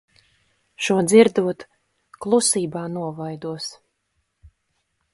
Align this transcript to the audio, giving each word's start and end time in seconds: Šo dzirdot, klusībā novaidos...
Šo 0.85 0.97
dzirdot, 1.11 1.67
klusībā 2.27 2.89
novaidos... 2.97 3.71